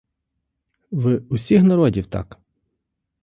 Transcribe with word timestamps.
В 0.91 1.21
усіх 1.29 1.63
народів 1.63 2.05
так. 2.05 2.39